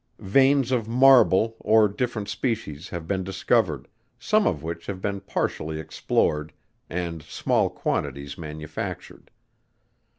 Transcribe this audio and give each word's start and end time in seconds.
Veins 0.17 0.71
of 0.71 0.87
Marble, 0.87 1.57
of 1.63 1.95
different 1.95 2.27
species, 2.27 2.89
have 2.89 3.07
been 3.07 3.23
discovered, 3.23 3.87
some 4.17 4.47
of 4.47 4.63
which 4.63 4.87
have 4.87 4.99
been 4.99 5.21
partially 5.21 5.79
explored, 5.79 6.53
and 6.89 7.21
small 7.21 7.69
quantities 7.69 8.35
manufactured. 8.35 9.29